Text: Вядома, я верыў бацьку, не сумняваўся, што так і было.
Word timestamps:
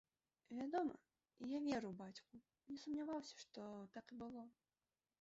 Вядома, 0.59 0.95
я 1.51 1.59
верыў 1.67 1.93
бацьку, 2.01 2.35
не 2.73 2.81
сумняваўся, 2.87 3.33
што 3.45 3.61
так 3.97 4.05
і 4.17 4.23
было. 4.27 4.43